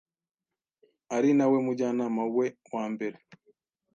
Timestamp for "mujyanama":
1.65-2.23